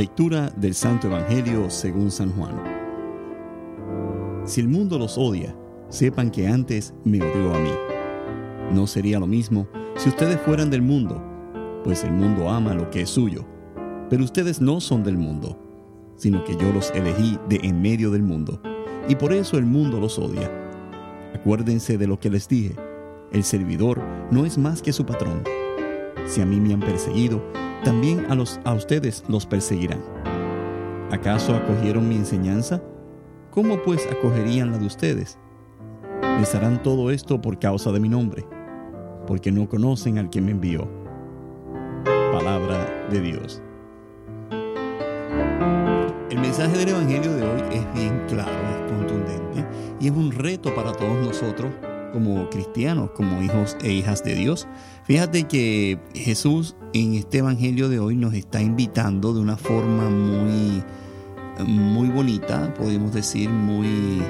Lectura 0.00 0.48
del 0.56 0.72
Santo 0.72 1.08
Evangelio 1.08 1.68
según 1.68 2.10
San 2.10 2.32
Juan. 2.32 2.54
Si 4.46 4.62
el 4.62 4.66
mundo 4.66 4.98
los 4.98 5.18
odia, 5.18 5.54
sepan 5.90 6.30
que 6.30 6.48
antes 6.48 6.94
me 7.04 7.18
odió 7.18 7.54
a 7.54 7.58
mí. 7.58 7.70
No 8.72 8.86
sería 8.86 9.18
lo 9.18 9.26
mismo 9.26 9.68
si 9.96 10.08
ustedes 10.08 10.40
fueran 10.40 10.70
del 10.70 10.80
mundo, 10.80 11.22
pues 11.84 12.02
el 12.02 12.12
mundo 12.12 12.48
ama 12.48 12.72
lo 12.72 12.88
que 12.88 13.02
es 13.02 13.10
suyo. 13.10 13.44
Pero 14.08 14.24
ustedes 14.24 14.58
no 14.58 14.80
son 14.80 15.04
del 15.04 15.18
mundo, 15.18 15.58
sino 16.16 16.44
que 16.44 16.56
yo 16.56 16.72
los 16.72 16.90
elegí 16.92 17.38
de 17.50 17.60
en 17.62 17.82
medio 17.82 18.10
del 18.10 18.22
mundo, 18.22 18.62
y 19.06 19.16
por 19.16 19.34
eso 19.34 19.58
el 19.58 19.66
mundo 19.66 20.00
los 20.00 20.18
odia. 20.18 20.50
Acuérdense 21.34 21.98
de 21.98 22.06
lo 22.06 22.18
que 22.18 22.30
les 22.30 22.48
dije, 22.48 22.74
el 23.32 23.44
servidor 23.44 24.00
no 24.30 24.46
es 24.46 24.56
más 24.56 24.80
que 24.80 24.94
su 24.94 25.04
patrón. 25.04 25.59
Si 26.26 26.40
a 26.40 26.46
mí 26.46 26.60
me 26.60 26.74
han 26.74 26.80
perseguido, 26.80 27.42
también 27.84 28.26
a, 28.30 28.34
los, 28.34 28.60
a 28.64 28.74
ustedes 28.74 29.24
los 29.28 29.46
perseguirán. 29.46 30.00
¿Acaso 31.10 31.54
acogieron 31.54 32.08
mi 32.08 32.16
enseñanza? 32.16 32.82
¿Cómo 33.50 33.82
pues 33.82 34.06
acogerían 34.10 34.70
la 34.70 34.78
de 34.78 34.86
ustedes? 34.86 35.38
Les 36.38 36.54
harán 36.54 36.82
todo 36.82 37.10
esto 37.10 37.40
por 37.40 37.58
causa 37.58 37.90
de 37.90 38.00
mi 38.00 38.08
nombre, 38.08 38.46
porque 39.26 39.50
no 39.50 39.68
conocen 39.68 40.18
al 40.18 40.30
que 40.30 40.40
me 40.40 40.52
envió. 40.52 40.88
Palabra 42.32 43.08
de 43.10 43.20
Dios. 43.20 43.60
El 46.30 46.38
mensaje 46.38 46.78
del 46.78 46.90
Evangelio 46.90 47.32
de 47.34 47.42
hoy 47.42 47.60
es 47.72 47.94
bien 47.94 48.22
claro, 48.28 48.50
es 48.50 48.92
contundente 48.92 49.66
y 49.98 50.06
es 50.06 50.12
un 50.12 50.30
reto 50.30 50.72
para 50.74 50.92
todos 50.92 51.26
nosotros 51.26 51.72
como 52.10 52.48
cristianos, 52.50 53.10
como 53.12 53.42
hijos 53.42 53.76
e 53.82 53.92
hijas 53.92 54.22
de 54.24 54.34
Dios. 54.34 54.66
Fíjate 55.04 55.44
que 55.44 55.98
Jesús 56.14 56.76
en 56.92 57.14
este 57.14 57.38
Evangelio 57.38 57.88
de 57.88 57.98
hoy 57.98 58.16
nos 58.16 58.34
está 58.34 58.60
invitando 58.60 59.32
de 59.32 59.40
una 59.40 59.56
forma 59.56 60.08
muy, 60.08 60.82
muy 61.66 62.08
bonita, 62.08 62.72
podemos 62.74 63.12
decir, 63.12 63.48
muy, 63.48 64.22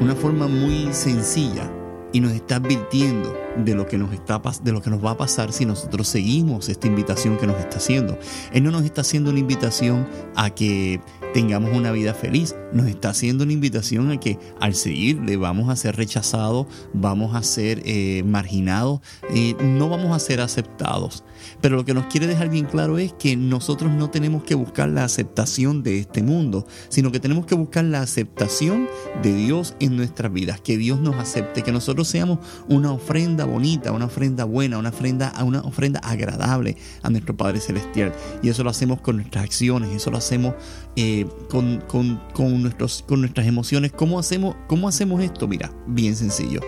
una 0.00 0.14
forma 0.14 0.48
muy 0.48 0.92
sencilla 0.92 1.70
y 2.12 2.20
nos 2.20 2.32
está 2.32 2.56
advirtiendo 2.56 3.36
de 3.56 3.74
lo 3.74 3.86
que 3.86 3.98
nos 3.98 4.12
está 4.12 4.40
de 4.62 4.72
lo 4.72 4.80
que 4.80 4.90
nos 4.90 5.04
va 5.04 5.12
a 5.12 5.16
pasar 5.16 5.52
si 5.52 5.66
nosotros 5.66 6.08
seguimos 6.08 6.68
esta 6.68 6.86
invitación 6.86 7.36
que 7.38 7.46
nos 7.46 7.58
está 7.58 7.78
haciendo. 7.78 8.18
Él 8.52 8.64
no 8.64 8.70
nos 8.70 8.84
está 8.84 9.00
haciendo 9.02 9.30
una 9.30 9.40
invitación 9.40 10.08
a 10.34 10.50
que 10.50 11.00
tengamos 11.34 11.76
una 11.76 11.92
vida 11.92 12.14
feliz. 12.14 12.54
Nos 12.72 12.86
está 12.86 13.10
haciendo 13.10 13.44
una 13.44 13.52
invitación 13.52 14.10
a 14.10 14.18
que 14.18 14.38
al 14.60 14.74
seguirle 14.74 15.36
vamos 15.36 15.68
a 15.68 15.76
ser 15.76 15.96
rechazados, 15.96 16.66
vamos 16.92 17.34
a 17.34 17.42
ser 17.42 17.82
eh, 17.84 18.22
marginados, 18.24 19.00
eh, 19.34 19.54
no 19.60 19.88
vamos 19.88 20.14
a 20.14 20.18
ser 20.18 20.40
aceptados. 20.40 21.24
Pero 21.60 21.76
lo 21.76 21.84
que 21.84 21.94
nos 21.94 22.06
quiere 22.06 22.26
dejar 22.26 22.48
bien 22.48 22.66
claro 22.66 22.98
es 22.98 23.12
que 23.12 23.36
nosotros 23.36 23.90
no 23.92 24.10
tenemos 24.10 24.44
que 24.44 24.54
buscar 24.54 24.88
la 24.88 25.04
aceptación 25.04 25.82
de 25.82 25.98
este 25.98 26.22
mundo, 26.22 26.66
sino 26.88 27.10
que 27.10 27.20
tenemos 27.20 27.46
que 27.46 27.54
buscar 27.54 27.84
la 27.84 28.02
aceptación 28.02 28.88
de 29.22 29.34
Dios 29.34 29.74
en 29.80 29.96
nuestras 29.96 30.32
vidas, 30.32 30.60
que 30.60 30.76
Dios 30.76 31.00
nos 31.00 31.16
acepte, 31.16 31.62
que 31.62 31.72
nosotros 31.72 31.99
seamos 32.04 32.38
una 32.68 32.92
ofrenda 32.92 33.44
bonita, 33.44 33.92
una 33.92 34.06
ofrenda 34.06 34.44
buena, 34.44 34.78
una 34.78 34.90
ofrenda, 34.90 35.32
una 35.44 35.60
ofrenda 35.60 36.00
agradable 36.00 36.76
a 37.02 37.10
nuestro 37.10 37.36
Padre 37.36 37.60
Celestial. 37.60 38.12
Y 38.42 38.48
eso 38.48 38.64
lo 38.64 38.70
hacemos 38.70 39.00
con 39.00 39.16
nuestras 39.16 39.44
acciones, 39.44 39.90
eso 39.90 40.10
lo 40.10 40.18
hacemos 40.18 40.54
eh, 40.96 41.26
con, 41.48 41.82
con, 41.86 42.62
nuestros, 42.62 43.04
con 43.06 43.20
nuestras 43.20 43.46
emociones. 43.46 43.92
¿Cómo 43.92 44.18
hacemos, 44.18 44.56
¿Cómo 44.66 44.88
hacemos 44.88 45.22
esto? 45.22 45.48
Mira, 45.48 45.72
bien 45.86 46.16
sencillo. 46.16 46.60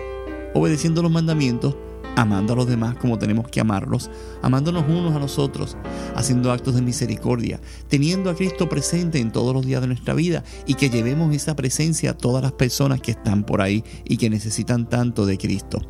Obedeciendo 0.53 1.01
los 1.01 1.11
mandamientos, 1.11 1.75
amando 2.15 2.53
a 2.53 2.55
los 2.55 2.67
demás 2.67 2.95
como 2.95 3.17
tenemos 3.17 3.47
que 3.47 3.59
amarlos, 3.59 4.09
amándonos 4.41 4.85
unos 4.87 5.15
a 5.15 5.19
los 5.19 5.39
otros, 5.39 5.77
haciendo 6.15 6.51
actos 6.51 6.75
de 6.75 6.81
misericordia, 6.81 7.59
teniendo 7.87 8.29
a 8.29 8.35
Cristo 8.35 8.69
presente 8.69 9.19
en 9.19 9.31
todos 9.31 9.53
los 9.53 9.65
días 9.65 9.81
de 9.81 9.87
nuestra 9.87 10.13
vida 10.13 10.43
y 10.65 10.75
que 10.75 10.89
llevemos 10.89 11.33
esa 11.35 11.55
presencia 11.55 12.11
a 12.11 12.17
todas 12.17 12.43
las 12.43 12.53
personas 12.53 13.01
que 13.01 13.11
están 13.11 13.43
por 13.43 13.61
ahí 13.61 13.83
y 14.05 14.17
que 14.17 14.29
necesitan 14.29 14.87
tanto 14.87 15.25
de 15.25 15.37
Cristo. 15.37 15.81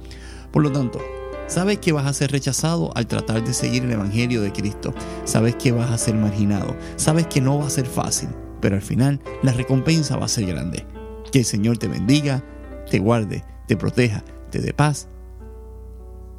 Por 0.52 0.64
lo 0.64 0.72
tanto, 0.72 1.00
Sabes 1.46 1.80
que 1.80 1.92
vas 1.92 2.08
a 2.08 2.14
ser 2.14 2.32
rechazado 2.32 2.92
al 2.96 3.06
tratar 3.06 3.44
de 3.44 3.54
seguir 3.54 3.84
el 3.84 3.92
Evangelio 3.92 4.42
de 4.42 4.54
Cristo. 4.54 4.94
Sabes 5.26 5.56
que 5.56 5.74
vas 5.74 5.92
a 5.92 5.98
ser 5.98 6.16
marginado. 6.16 6.76
Sabes 6.96 7.28
que 7.28 7.42
no 7.42 7.60
va 7.60 7.68
a 7.68 7.70
ser 7.70 7.86
fácil. 7.86 8.30
Pero 8.62 8.76
al 8.76 8.82
final 8.82 9.20
la 9.44 9.52
recompensa 9.52 10.16
va 10.16 10.26
a 10.26 10.30
ser 10.30 10.46
grande. 10.46 10.88
Que 11.32 11.40
el 11.40 11.46
Señor 11.46 11.78
te 11.78 11.90
bendiga, 11.90 12.44
te 12.90 12.98
guarde, 12.98 13.44
te 13.68 13.76
proteja, 13.76 14.24
te 14.52 14.62
dé 14.62 14.74
paz 14.74 15.10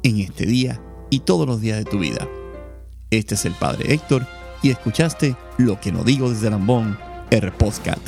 en 0.05 0.19
este 0.19 0.45
día 0.45 0.79
y 1.09 1.19
todos 1.21 1.47
los 1.47 1.61
días 1.61 1.79
de 1.79 1.85
tu 1.85 1.99
vida. 1.99 2.27
Este 3.09 3.33
es 3.33 3.45
el 3.45 3.53
Padre 3.53 3.93
Héctor 3.93 4.25
y 4.61 4.69
escuchaste 4.69 5.35
Lo 5.57 5.79
que 5.79 5.91
no 5.91 6.03
digo 6.03 6.29
desde 6.29 6.49
Lambón, 6.49 6.97
R. 7.31 7.51
Postcat. 7.51 7.99